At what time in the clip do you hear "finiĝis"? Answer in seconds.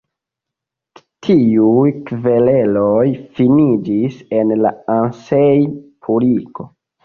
3.37-4.19